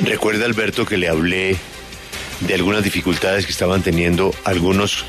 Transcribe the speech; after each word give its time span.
Recuerda, 0.00 0.44
Alberto, 0.44 0.84
que 0.84 0.96
le 0.98 1.08
hablé 1.08 1.56
de 2.40 2.54
algunas 2.54 2.82
dificultades 2.82 3.46
que 3.46 3.52
estaban 3.52 3.82
teniendo 3.82 4.34
algunos 4.44 5.04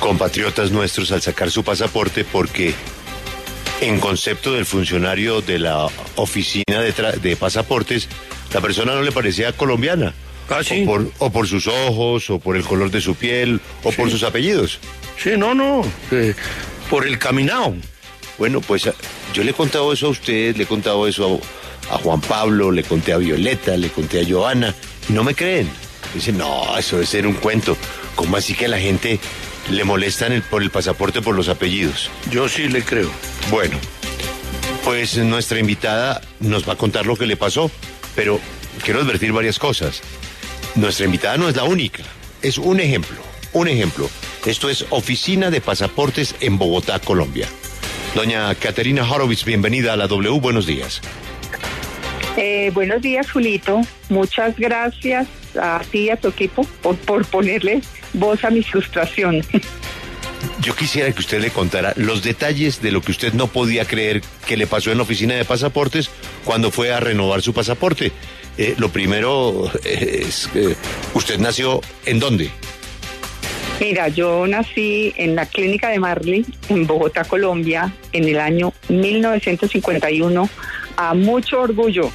compatriotas 0.00 0.70
nuestros 0.70 1.12
al 1.12 1.22
sacar 1.22 1.50
su 1.50 1.62
pasaporte 1.62 2.24
porque 2.24 2.74
en 3.80 4.00
concepto 4.00 4.52
del 4.52 4.66
funcionario 4.66 5.40
de 5.40 5.58
la 5.58 5.86
oficina 6.16 6.80
de, 6.80 6.92
de 7.20 7.36
pasaportes, 7.36 8.08
la 8.52 8.60
persona 8.60 8.94
no 8.94 9.02
le 9.02 9.12
parecía 9.12 9.52
colombiana. 9.52 10.12
Ah, 10.50 10.64
sí. 10.64 10.82
o, 10.82 10.86
por, 10.86 11.12
o 11.18 11.30
por 11.30 11.46
sus 11.46 11.68
ojos, 11.68 12.28
o 12.28 12.40
por 12.40 12.56
el 12.56 12.64
color 12.64 12.90
de 12.90 13.00
su 13.00 13.14
piel, 13.14 13.60
o 13.84 13.92
por 13.92 14.10
sus 14.10 14.24
apellidos. 14.24 14.80
Sí, 15.16 15.30
no, 15.36 15.54
no. 15.54 15.82
eh, 16.10 16.34
por 16.90 17.06
el 17.06 17.18
caminado. 17.18 17.74
Bueno, 18.36 18.60
pues 18.60 18.90
yo 19.32 19.44
le 19.44 19.52
he 19.52 19.54
contado 19.54 19.92
eso 19.92 20.08
a 20.08 20.10
usted, 20.10 20.56
le 20.56 20.64
he 20.64 20.66
contado 20.66 21.06
eso 21.06 21.26
a, 21.26 21.38
a 21.90 21.98
Juan 21.98 22.20
Pablo, 22.20 22.70
le 22.70 22.82
conté 22.84 23.12
a 23.12 23.18
Violeta, 23.18 23.76
le 23.76 23.88
conté 23.90 24.20
a 24.20 24.28
Joana, 24.28 24.74
y 25.08 25.12
no 25.12 25.24
me 25.24 25.34
creen. 25.34 25.68
Dicen, 26.14 26.38
no, 26.38 26.76
eso 26.78 26.96
debe 26.96 27.06
ser 27.06 27.26
un 27.26 27.34
cuento. 27.34 27.76
¿Cómo 28.14 28.36
así 28.36 28.54
que 28.54 28.66
a 28.66 28.68
la 28.68 28.78
gente 28.78 29.18
le 29.70 29.84
molestan 29.84 30.32
el- 30.32 30.42
por 30.42 30.62
el 30.62 30.70
pasaporte 30.70 31.20
por 31.22 31.34
los 31.34 31.48
apellidos? 31.48 32.10
Yo 32.30 32.48
sí 32.48 32.68
le 32.68 32.82
creo. 32.82 33.10
Bueno, 33.50 33.78
pues 34.84 35.16
nuestra 35.18 35.58
invitada 35.58 36.20
nos 36.40 36.68
va 36.68 36.72
a 36.74 36.76
contar 36.76 37.06
lo 37.06 37.16
que 37.16 37.26
le 37.26 37.36
pasó, 37.36 37.70
pero 38.14 38.40
quiero 38.84 39.00
advertir 39.00 39.32
varias 39.32 39.58
cosas. 39.58 40.00
Nuestra 40.74 41.06
invitada 41.06 41.36
no 41.36 41.48
es 41.48 41.56
la 41.56 41.64
única, 41.64 42.02
es 42.42 42.58
un 42.58 42.80
ejemplo, 42.80 43.18
un 43.52 43.68
ejemplo. 43.68 44.08
Esto 44.46 44.68
es 44.70 44.86
Oficina 44.90 45.50
de 45.50 45.60
Pasaportes 45.60 46.34
en 46.40 46.56
Bogotá, 46.58 46.98
Colombia. 47.00 47.46
Doña 48.14 48.52
Caterina 48.56 49.08
Horowitz, 49.08 49.44
bienvenida 49.44 49.92
a 49.92 49.96
la 49.96 50.06
W, 50.08 50.40
buenos 50.40 50.66
días. 50.66 51.00
Eh, 52.36 52.70
buenos 52.72 53.02
días, 53.02 53.30
Julito. 53.30 53.80
Muchas 54.08 54.56
gracias 54.56 55.26
a 55.60 55.80
ti 55.90 56.04
y 56.04 56.10
a 56.10 56.16
tu 56.16 56.28
equipo 56.28 56.64
por, 56.82 56.96
por 56.96 57.24
ponerle 57.26 57.82
voz 58.12 58.44
a 58.44 58.50
mi 58.50 58.62
frustración. 58.62 59.44
Yo 60.60 60.74
quisiera 60.74 61.10
que 61.12 61.20
usted 61.20 61.40
le 61.40 61.50
contara 61.50 61.92
los 61.96 62.22
detalles 62.22 62.80
de 62.80 62.92
lo 62.92 63.02
que 63.02 63.12
usted 63.12 63.32
no 63.34 63.46
podía 63.46 63.84
creer 63.84 64.22
que 64.46 64.56
le 64.56 64.66
pasó 64.66 64.90
en 64.90 64.98
la 64.98 65.02
oficina 65.02 65.34
de 65.34 65.44
pasaportes 65.44 66.10
cuando 66.44 66.70
fue 66.70 66.92
a 66.92 67.00
renovar 67.00 67.42
su 67.42 67.52
pasaporte. 67.52 68.12
Eh, 68.56 68.74
lo 68.78 68.90
primero 68.90 69.70
es 69.84 70.48
usted 71.14 71.38
nació 71.38 71.80
en 72.06 72.20
dónde? 72.20 72.50
Mira, 73.80 74.08
yo 74.08 74.46
nací 74.46 75.14
en 75.16 75.34
la 75.34 75.46
clínica 75.46 75.88
de 75.88 75.98
Marley, 75.98 76.44
en 76.68 76.86
Bogotá, 76.86 77.24
Colombia, 77.24 77.92
en 78.12 78.28
el 78.28 78.38
año 78.38 78.74
1951, 78.88 80.48
a 80.96 81.14
mucho 81.14 81.60
orgullo. 81.62 82.12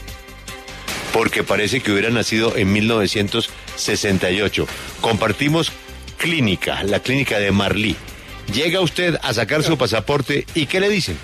porque 1.11 1.43
parece 1.43 1.79
que 1.79 1.91
hubiera 1.93 2.09
nacido 2.09 2.55
en 2.57 2.71
1968. 2.73 4.67
Compartimos 4.99 5.71
clínica, 6.17 6.83
la 6.83 6.99
clínica 6.99 7.39
de 7.39 7.51
Marlí. 7.51 7.95
Llega 8.53 8.81
usted 8.81 9.17
a 9.23 9.33
sacar 9.33 9.63
su 9.63 9.77
pasaporte 9.77 10.45
y 10.53 10.65
¿qué 10.65 10.81
le 10.81 10.89
dicen? 10.89 11.17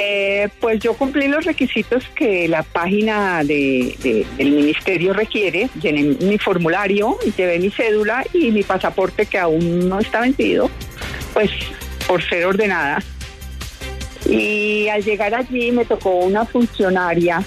Eh, 0.00 0.48
pues 0.60 0.78
yo 0.80 0.94
cumplí 0.94 1.26
los 1.26 1.44
requisitos 1.44 2.04
que 2.14 2.46
la 2.46 2.62
página 2.62 3.42
de, 3.42 3.96
de- 4.00 4.24
del 4.36 4.52
ministerio 4.52 5.12
requiere. 5.12 5.68
Llené 5.82 6.16
mi 6.24 6.38
formulario, 6.38 7.18
llevé 7.36 7.58
mi 7.58 7.70
cédula 7.70 8.24
y 8.32 8.52
mi 8.52 8.62
pasaporte 8.62 9.26
que 9.26 9.38
aún 9.38 9.88
no 9.88 9.98
está 9.98 10.20
vencido, 10.20 10.70
pues 11.34 11.50
por 12.06 12.22
ser 12.22 12.46
ordenada. 12.46 13.02
Y 14.28 14.86
al 14.88 15.02
llegar 15.04 15.34
allí 15.34 15.72
me 15.72 15.84
tocó 15.84 16.10
una 16.10 16.44
funcionaria 16.44 17.40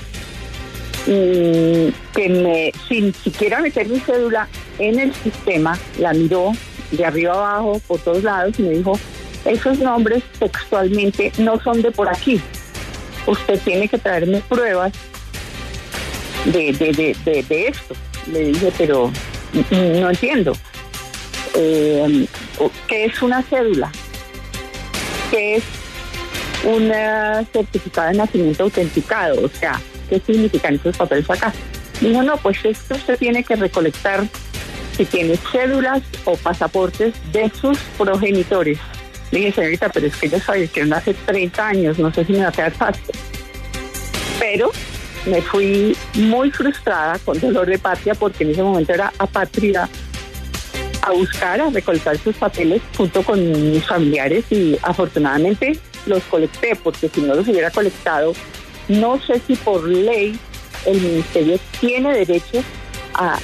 mm, 1.08 1.88
que 2.14 2.30
me, 2.30 2.72
sin 2.88 3.14
siquiera 3.14 3.62
meter 3.62 3.88
mi 3.88 4.00
cédula 4.00 4.48
en 4.80 5.00
el 5.00 5.14
sistema, 5.16 5.78
la 6.00 6.12
miró 6.14 6.52
de 6.92 7.06
arriba 7.06 7.34
abajo, 7.34 7.82
por 7.88 8.00
todos 8.02 8.24
lados 8.24 8.60
y 8.60 8.64
me 8.64 8.70
dijo, 8.76 9.00
esos 9.46 9.80
nombres 9.80 10.24
textualmente 10.40 11.32
no 11.38 11.60
son 11.62 11.82
de 11.82 11.92
por 11.92 12.10
aquí. 12.10 12.40
Usted 13.28 13.60
tiene 13.62 13.88
que 13.88 13.98
traerme 13.98 14.42
pruebas 14.42 14.92
de, 16.46 16.74
de, 16.74 17.16
de, 17.26 17.44
de- 17.44 17.68
esto. 17.68 17.96
Le 18.32 18.46
dije, 18.46 18.72
pero 18.78 19.12
no 19.72 20.10
entiendo. 20.10 20.54
Eh, 21.56 22.26
¿Qué 22.88 23.06
es 23.06 23.22
una 23.22 23.42
cédula? 23.44 23.92
¿Qué 25.30 25.56
es 25.58 25.64
un 26.64 26.92
certificado 27.52 28.10
de 28.10 28.18
nacimiento 28.18 28.64
autenticado? 28.64 29.46
O 29.46 29.50
sea, 29.50 29.80
¿qué 30.10 30.22
significan 30.26 30.76
esos 30.76 30.96
papeles 30.98 31.30
acá? 31.30 31.54
Dijo, 32.00 32.24
no, 32.24 32.38
pues 32.38 32.58
esto 32.64 32.96
usted 32.96 33.18
tiene 33.18 33.44
que 33.44 33.56
recolectar 33.56 34.26
si 34.98 35.06
tiene 35.06 35.38
cédulas 35.52 36.02
o 36.26 36.36
pasaportes 36.36 37.14
de 37.32 37.52
sus 37.60 37.78
progenitores. 37.98 38.78
Le 39.32 39.40
dije, 39.40 39.52
señorita, 39.54 39.90
pero 39.90 40.08
es 40.08 40.16
que 40.16 40.26
ellos 40.28 40.44
fallecieron 40.44 40.94
hace 40.94 41.14
30 41.14 41.68
años, 41.68 41.98
no 42.00 42.14
sé 42.14 42.26
si 42.26 42.34
me 42.34 42.40
va 42.40 42.50
a 42.50 42.52
quedar 42.52 42.72
fácil. 42.74 43.04
Pero 44.40 44.72
me 45.26 45.42
fui 45.42 45.96
muy 46.16 46.52
frustrada, 46.52 47.18
con 47.20 47.40
dolor 47.40 47.68
de 47.68 47.78
patria, 47.80 48.14
porque 48.16 48.44
en 48.44 48.52
ese 48.52 48.64
momento 48.64 48.94
era 48.94 49.14
apátrida, 49.18 49.88
a 51.04 51.12
buscar, 51.12 51.60
a 51.62 51.70
recolectar 51.70 52.18
sus 52.18 52.36
papeles 52.36 52.82
junto 52.96 53.24
con 53.24 53.72
mis 53.72 53.86
familiares 53.86 54.46
y 54.52 54.78
afortunadamente 54.84 55.78
los 56.06 56.22
colecté, 56.24 56.76
porque 56.76 57.10
si 57.10 57.22
no 57.22 57.34
los 57.36 57.48
hubiera 57.48 57.72
colectado, 57.72 58.34
no 58.88 59.20
sé 59.22 59.42
si 59.48 59.56
por 59.56 59.88
ley 59.88 60.38
el 60.86 61.00
ministerio 61.02 61.60
tiene 61.80 62.14
derecho 62.18 62.64
a, 63.14 63.38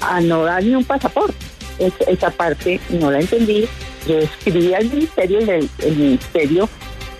a 0.00 0.20
no 0.20 0.44
darme 0.44 0.76
un 0.76 0.84
pasaporte. 0.84 1.34
Es- 1.78 1.92
esa 2.08 2.30
parte 2.30 2.80
no 2.90 3.10
la 3.10 3.20
entendí. 3.20 3.66
Yo 4.06 4.18
escribí 4.18 4.74
al 4.74 4.86
ministerio 4.86 5.40
y 5.40 5.50
el, 5.50 5.96
ministerio 5.96 6.68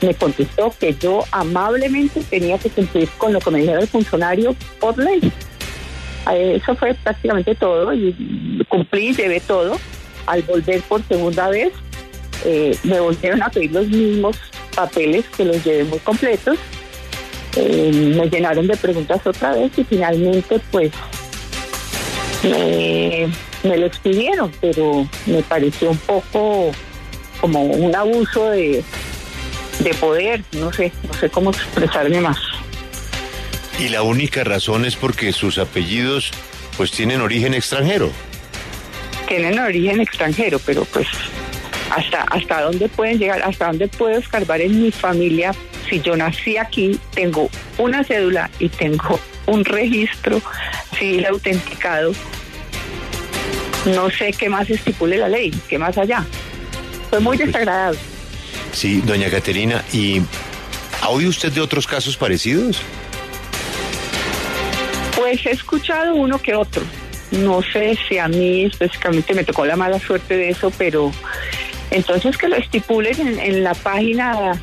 me 0.00 0.14
contestó 0.14 0.72
que 0.78 0.94
yo 0.94 1.24
amablemente 1.32 2.22
tenía 2.30 2.58
que 2.58 2.70
cumplir 2.70 3.08
con 3.18 3.32
lo 3.32 3.40
que 3.40 3.50
me 3.50 3.60
dijeron 3.60 3.82
el 3.82 3.88
funcionario 3.88 4.54
por 4.80 4.96
ley. 4.96 5.32
Eh, 6.30 6.60
Eso 6.62 6.76
fue 6.76 6.94
prácticamente 6.94 7.54
todo 7.54 7.92
y 7.92 8.64
cumplí, 8.68 9.14
llevé 9.14 9.40
todo. 9.40 9.78
Al 10.26 10.42
volver 10.42 10.82
por 10.82 11.02
segunda 11.08 11.48
vez, 11.48 11.72
eh, 12.44 12.76
me 12.84 13.00
volvieron 13.00 13.42
a 13.42 13.48
pedir 13.48 13.72
los 13.72 13.88
mismos 13.88 14.36
papeles 14.74 15.24
que 15.36 15.44
los 15.44 15.64
llevé 15.64 15.84
muy 15.84 15.98
completos. 16.00 16.58
Eh, 17.56 18.14
me 18.16 18.28
llenaron 18.28 18.66
de 18.66 18.76
preguntas 18.76 19.26
otra 19.26 19.52
vez 19.54 19.72
y 19.76 19.84
finalmente 19.84 20.60
pues 20.70 20.92
me, 22.44 23.28
me 23.68 23.76
lo 23.76 23.86
expidieron, 23.86 24.52
pero 24.60 25.06
me 25.26 25.42
pareció 25.42 25.90
un 25.90 25.98
poco 25.98 26.72
como 27.40 27.62
un 27.62 27.94
abuso 27.94 28.50
de, 28.50 28.82
de 29.80 29.94
poder, 29.94 30.42
no 30.52 30.72
sé, 30.72 30.92
no 31.06 31.14
sé 31.14 31.30
cómo 31.30 31.50
expresarme 31.50 32.20
más. 32.20 32.38
Y 33.78 33.88
la 33.88 34.02
única 34.02 34.42
razón 34.42 34.84
es 34.84 34.96
porque 34.96 35.32
sus 35.32 35.58
apellidos 35.58 36.32
pues 36.76 36.90
tienen 36.90 37.20
origen 37.20 37.54
extranjero. 37.54 38.10
tienen 39.28 39.58
origen 39.58 40.00
extranjero, 40.00 40.58
pero 40.58 40.84
pues 40.86 41.06
hasta 41.90 42.22
hasta 42.22 42.62
dónde 42.62 42.88
pueden 42.88 43.18
llegar, 43.18 43.42
hasta 43.42 43.66
dónde 43.66 43.88
puedo 43.88 44.18
escarbar 44.18 44.60
en 44.60 44.82
mi 44.82 44.90
familia 44.90 45.52
si 45.88 46.00
yo 46.00 46.16
nací 46.16 46.56
aquí, 46.56 46.98
tengo 47.14 47.48
una 47.78 48.04
cédula 48.04 48.50
y 48.58 48.68
tengo 48.68 49.18
un 49.46 49.64
registro 49.64 50.40
civil 50.98 51.26
autenticado. 51.26 52.12
No 53.94 54.10
sé 54.10 54.32
qué 54.32 54.48
más 54.48 54.68
estipule 54.70 55.16
la 55.18 55.28
ley, 55.28 55.52
qué 55.68 55.78
más 55.78 55.96
allá. 55.98 56.24
Fue 57.10 57.20
muy 57.20 57.36
desagradable. 57.36 57.98
Sí, 58.72 59.00
doña 59.04 59.30
Caterina, 59.30 59.84
¿y 59.92 60.20
ha 61.00 61.08
oído 61.08 61.30
usted 61.30 61.50
de 61.52 61.60
otros 61.60 61.86
casos 61.86 62.16
parecidos? 62.16 62.80
Pues 65.16 65.44
he 65.46 65.50
escuchado 65.50 66.14
uno 66.14 66.38
que 66.40 66.54
otro. 66.54 66.82
No 67.30 67.60
sé 67.62 67.98
si 68.08 68.18
a 68.18 68.28
mí 68.28 68.64
específicamente 68.66 69.34
me 69.34 69.44
tocó 69.44 69.64
la 69.66 69.76
mala 69.76 69.98
suerte 69.98 70.36
de 70.36 70.50
eso, 70.50 70.72
pero 70.78 71.12
entonces 71.90 72.36
que 72.38 72.48
lo 72.48 72.56
estipulen 72.56 73.20
en, 73.20 73.38
en 73.38 73.64
la 73.64 73.74
página 73.74 74.60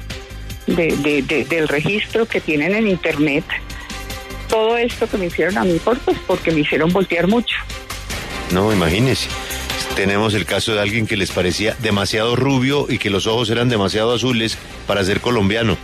de- 0.68 0.96
de- 0.98 1.22
de- 1.22 1.46
del 1.46 1.68
registro 1.68 2.26
que 2.28 2.42
tienen 2.42 2.74
en 2.74 2.88
internet. 2.88 3.44
Todo 4.50 4.78
esto 4.78 5.08
que 5.10 5.18
me 5.18 5.26
hicieron 5.28 5.58
a 5.58 5.64
mí, 5.64 5.80
por, 5.84 6.00
pues 6.00 6.18
porque 6.26 6.52
me 6.52 6.62
hicieron 6.62 6.92
voltear 6.94 7.28
mucho. 7.28 7.56
No, 8.52 8.72
imagínese. 8.72 9.28
Tenemos 9.96 10.34
el 10.34 10.46
caso 10.46 10.74
de 10.74 10.82
alguien 10.82 11.08
que 11.08 11.18
les 11.18 11.32
parecía 11.32 11.76
demasiado 11.80 12.36
rubio 12.36 12.88
y 12.90 12.98
que 12.98 13.10
los 13.10 13.28
ojos 13.28 13.50
eran 13.50 13.70
demasiado 13.70 14.14
azules 14.14 14.58
para 14.88 15.04
ser 15.04 15.22
colombiano. 15.22 15.78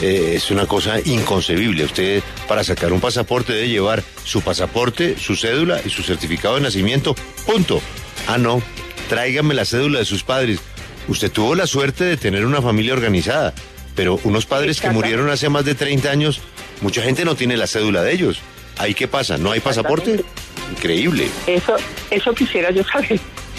Eh, 0.00 0.34
es 0.36 0.50
una 0.50 0.66
cosa 0.66 1.00
inconcebible. 1.04 1.84
Usted 1.84 2.22
para 2.48 2.64
sacar 2.64 2.92
un 2.92 3.00
pasaporte 3.00 3.52
debe 3.52 3.68
llevar 3.68 4.02
su 4.24 4.42
pasaporte, 4.42 5.16
su 5.18 5.36
cédula 5.36 5.80
y 5.84 5.90
su 5.90 6.02
certificado 6.02 6.54
de 6.54 6.62
nacimiento. 6.62 7.14
Punto. 7.46 7.80
Ah, 8.26 8.38
no. 8.38 8.62
Tráigame 9.08 9.54
la 9.54 9.64
cédula 9.64 9.98
de 9.98 10.04
sus 10.04 10.22
padres. 10.22 10.60
Usted 11.08 11.30
tuvo 11.30 11.54
la 11.54 11.66
suerte 11.66 12.04
de 12.04 12.16
tener 12.16 12.46
una 12.46 12.62
familia 12.62 12.92
organizada, 12.92 13.52
pero 13.94 14.20
unos 14.24 14.46
padres 14.46 14.80
que 14.80 14.90
murieron 14.90 15.30
hace 15.30 15.48
más 15.48 15.64
de 15.64 15.74
30 15.74 16.10
años, 16.10 16.40
mucha 16.80 17.02
gente 17.02 17.24
no 17.24 17.34
tiene 17.34 17.56
la 17.56 17.66
cédula 17.66 18.02
de 18.02 18.12
ellos. 18.12 18.38
¿Ahí 18.78 18.94
qué 18.94 19.08
pasa? 19.08 19.36
¿No 19.36 19.50
hay 19.50 19.60
pasaporte? 19.60 20.24
Increíble. 20.70 21.28
Eso, 21.46 21.76
eso 22.10 22.34
quisiera 22.34 22.70
yo 22.70 22.82
saber. 22.84 23.18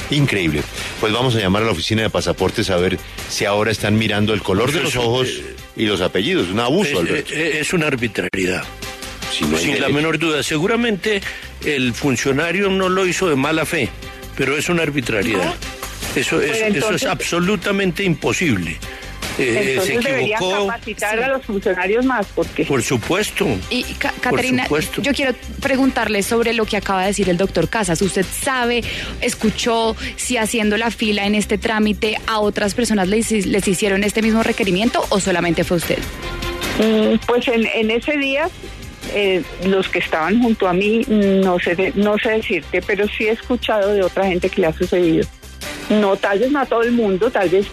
Increíble. 0.10 0.62
Pues 1.00 1.14
vamos 1.14 1.36
a 1.36 1.40
llamar 1.40 1.64
a 1.64 1.66
la 1.68 1.72
oficina 1.72 2.02
de 2.02 2.10
pasaportes 2.10 2.70
a 2.70 2.78
ver 2.78 3.00
si 3.30 3.46
ahora 3.46 3.72
están 3.72 3.98
mirando 3.98 4.34
el 4.34 4.42
color 4.42 4.72
de 4.72 4.82
los 4.82 4.96
ojos 4.96 5.28
eh, 5.30 5.56
y 5.76 5.86
los 5.86 6.02
apellidos. 6.02 6.50
Un 6.50 6.60
abuso, 6.60 6.92
Es, 6.92 7.00
Alberto. 7.00 7.34
es- 7.34 7.56
es 7.56 7.74
una 7.74 7.88
arbitrariedad. 7.88 8.64
Si 9.32 9.46
no 9.46 9.58
hay 9.58 9.64
Sin 9.64 9.82
la 9.82 9.90
menor 9.90 10.20
duda. 10.20 10.44
Seguramente 10.44 11.22
el 11.66 11.94
funcionario 11.94 12.70
no 12.70 12.90
lo 12.90 13.06
hizo 13.08 13.30
de 13.30 13.36
mala 13.36 13.66
fe, 13.66 13.90
pero 14.36 14.56
es 14.58 14.70
una 14.70 14.84
arbitrariedad. 14.84 15.54
Eso 16.16 16.40
es, 16.42 16.48
Pues 16.50 16.58
eso 16.58 16.66
es 16.68 16.76
entonces- 16.76 17.08
absolutamente 17.10 18.04
imposible. 18.04 18.78
Eh, 19.39 19.53
se 19.63 19.71
Entonces 19.94 20.03
deberían 20.03 20.41
equivocó, 20.44 20.68
capacitar 20.68 21.19
a 21.24 21.27
los 21.30 21.45
funcionarios 21.45 22.06
más, 22.06 22.27
porque 22.35 22.65
por 22.65 22.83
supuesto. 22.83 23.47
Y 23.69 23.83
Ca- 23.95 24.13
Caterina, 24.21 24.63
supuesto. 24.63 25.01
yo 25.01 25.12
quiero 25.13 25.33
preguntarle 25.62 26.21
sobre 26.24 26.53
lo 26.53 26.65
que 26.65 26.77
acaba 26.77 27.01
de 27.01 27.07
decir 27.07 27.30
el 27.30 27.38
doctor 27.38 27.68
Casas. 27.69 28.01
¿Usted 28.01 28.25
sabe, 28.25 28.83
escuchó 29.21 29.95
si 30.18 30.38
haciendo 30.38 30.77
la 30.77 30.91
fila 30.91 31.25
en 31.25 31.35
este 31.35 31.57
trámite 31.57 32.18
a 32.27 32.39
otras 32.39 32.74
personas 32.75 33.07
les, 33.07 33.31
les 33.31 33.68
hicieron 33.68 34.03
este 34.03 34.21
mismo 34.21 34.44
requerimiento 34.44 35.03
o 35.09 35.19
solamente 35.19 35.63
fue 35.63 35.77
usted? 35.77 35.97
Mm, 36.80 37.18
Pues 37.25 37.47
en, 37.47 37.65
en 37.65 37.91
ese 37.91 38.18
día, 38.18 38.50
eh, 39.13 39.41
los 39.65 39.89
que 39.89 40.00
estaban 40.00 40.41
junto 40.41 40.68
a 40.68 40.74
mí, 40.74 41.01
no 41.07 41.59
sé, 41.59 41.75
de- 41.75 41.91
no 41.95 42.18
sé 42.19 42.30
decirte, 42.31 42.81
pero 42.81 43.07
sí 43.07 43.25
he 43.25 43.31
escuchado 43.31 43.94
de 43.94 44.03
otra 44.03 44.25
gente 44.27 44.50
que 44.50 44.62
le 44.62 44.68
ha 44.68 44.74
sucedido. 44.74 45.27
No, 45.89 46.15
tal 46.15 46.39
vez 46.39 46.51
no 46.51 46.59
a 46.59 46.65
todo 46.65 46.81
el 46.83 46.91
mundo, 46.91 47.30
tal 47.30 47.50
vez 47.50 47.65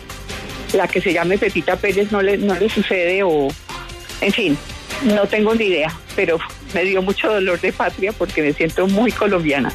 la 0.72 0.88
que 0.88 1.00
se 1.00 1.12
llame 1.12 1.38
Pepita 1.38 1.76
Pérez 1.76 2.10
no 2.12 2.22
le, 2.22 2.36
no 2.38 2.54
le 2.54 2.68
sucede 2.68 3.22
o, 3.22 3.48
en 4.20 4.32
fin, 4.32 4.58
no 5.04 5.26
tengo 5.26 5.54
ni 5.54 5.64
idea, 5.64 5.94
pero 6.16 6.38
me 6.74 6.84
dio 6.84 7.02
mucho 7.02 7.30
dolor 7.32 7.60
de 7.60 7.72
patria 7.72 8.12
porque 8.12 8.42
me 8.42 8.52
siento 8.52 8.86
muy 8.86 9.12
colombiana. 9.12 9.72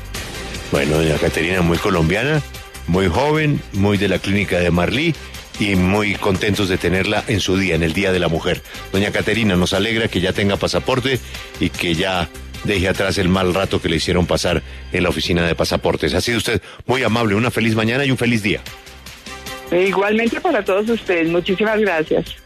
Bueno, 0.72 0.98
doña 0.98 1.18
Caterina, 1.18 1.62
muy 1.62 1.78
colombiana, 1.78 2.42
muy 2.88 3.08
joven, 3.08 3.62
muy 3.74 3.98
de 3.98 4.08
la 4.08 4.20
clínica 4.20 4.60
de 4.60 4.72
Marlí 4.72 5.16
y 5.60 5.76
muy 5.76 6.16
contentos 6.16 6.70
de 6.70 6.78
tenerla 6.78 7.24
en 7.28 7.40
su 7.40 7.58
día, 7.58 7.76
en 7.76 7.84
el 7.84 7.94
Día 7.94 8.12
de 8.12 8.20
la 8.20 8.28
Mujer. 8.28 8.62
Doña 8.92 9.12
Caterina, 9.12 9.56
nos 9.56 9.74
alegra 9.74 10.08
que 10.08 10.22
ya 10.22 10.34
tenga 10.34 10.58
pasaporte 10.58 11.20
y 11.60 11.70
que 11.70 11.96
ya 11.96 12.30
deje 12.64 12.88
atrás 12.88 13.18
el 13.18 13.30
mal 13.30 13.54
rato 13.54 13.82
que 13.82 13.90
le 13.90 13.98
hicieron 13.98 14.26
pasar 14.26 14.64
en 14.92 15.04
la 15.04 15.10
oficina 15.10 15.46
de 15.46 15.56
pasaportes. 15.56 16.14
Ha 16.14 16.22
sido 16.22 16.38
usted 16.38 16.62
muy 16.86 17.04
amable, 17.04 17.36
una 17.36 17.52
feliz 17.52 17.76
mañana 17.76 18.06
y 18.06 18.12
un 18.12 18.18
feliz 18.18 18.42
día. 18.44 18.62
E 19.72 19.88
igualmente 19.88 20.40
para 20.40 20.64
todos 20.64 20.90
ustedes, 20.90 21.30
muchísimas 21.30 21.80
gracias. 21.80 22.45